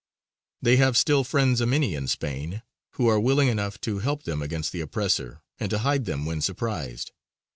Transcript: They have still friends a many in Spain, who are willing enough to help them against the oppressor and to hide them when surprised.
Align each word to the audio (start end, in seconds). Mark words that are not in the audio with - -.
They 0.63 0.77
have 0.77 0.97
still 0.97 1.23
friends 1.23 1.61
a 1.61 1.67
many 1.67 1.93
in 1.93 2.07
Spain, 2.07 2.63
who 2.93 3.05
are 3.07 3.19
willing 3.19 3.49
enough 3.49 3.79
to 3.81 3.99
help 3.99 4.23
them 4.23 4.41
against 4.41 4.71
the 4.71 4.81
oppressor 4.81 5.43
and 5.59 5.69
to 5.69 5.77
hide 5.77 6.05
them 6.05 6.25
when 6.25 6.41
surprised. 6.41 7.11